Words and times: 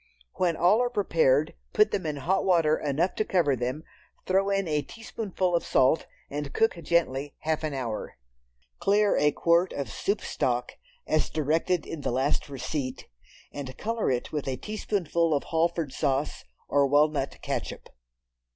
When 0.37 0.57
all 0.57 0.81
are 0.81 0.89
prepared, 0.89 1.53
put 1.73 1.91
them 1.91 2.07
in 2.07 2.15
hot 2.15 2.43
water 2.43 2.75
enough 2.75 3.13
to 3.17 3.23
cover 3.23 3.55
them, 3.55 3.83
throw 4.25 4.49
in 4.49 4.67
a 4.67 4.81
teaspoonful 4.81 5.55
of 5.55 5.63
salt 5.63 6.07
and 6.27 6.53
cook 6.53 6.73
gently 6.81 7.35
half 7.41 7.63
an 7.63 7.75
hour. 7.75 8.17
Clear 8.79 9.15
a 9.15 9.31
quart 9.31 9.71
of 9.73 9.91
soup 9.91 10.21
stock 10.21 10.71
as 11.05 11.29
directed 11.29 11.85
in 11.85 12.01
the 12.01 12.09
last 12.09 12.49
receipt, 12.49 13.07
and 13.53 13.77
color 13.77 14.09
it 14.09 14.31
with 14.31 14.47
a 14.47 14.57
teaspoonful 14.57 15.35
of 15.35 15.43
Halford 15.51 15.93
sauce, 15.93 16.45
or 16.67 16.87
walnut 16.87 17.37
catsup. 17.43 17.87